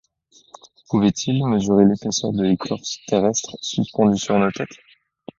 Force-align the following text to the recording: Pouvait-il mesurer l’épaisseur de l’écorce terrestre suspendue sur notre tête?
Pouvait-il 0.89 1.45
mesurer 1.45 1.85
l’épaisseur 1.85 2.33
de 2.33 2.41
l’écorce 2.41 3.01
terrestre 3.05 3.55
suspendue 3.61 4.17
sur 4.17 4.39
notre 4.39 4.65
tête? 4.65 4.77